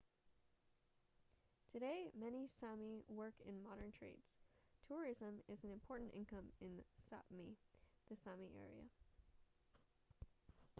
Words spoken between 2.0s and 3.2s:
many sámi